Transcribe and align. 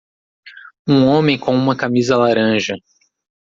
Um 0.89 1.05
homem 1.09 1.37
com 1.37 1.53
uma 1.53 1.77
camisa 1.77 2.17
laranja. 2.17 2.73